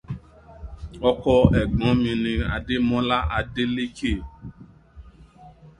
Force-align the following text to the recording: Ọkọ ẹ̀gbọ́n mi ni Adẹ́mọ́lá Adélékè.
Ọkọ 1.09 1.33
ẹ̀gbọ́n 1.59 1.93
mi 2.01 2.11
ni 2.23 2.31
Adẹ́mọ́lá 2.55 3.17
Adélékè. 3.37 4.11